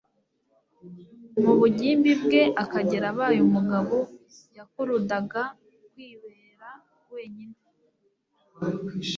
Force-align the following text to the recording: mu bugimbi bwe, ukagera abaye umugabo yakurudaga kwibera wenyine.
mu 1.41 1.53
bugimbi 1.59 2.11
bwe, 2.23 2.41
ukagera 2.63 3.05
abaye 3.13 3.39
umugabo 3.47 3.95
yakurudaga 4.57 5.43
kwibera 5.91 6.69
wenyine. 7.13 7.57